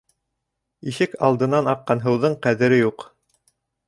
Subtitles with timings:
[0.91, 3.07] Ишек алдынан аҡҡан һыуҙың ҡәҙере юҡ.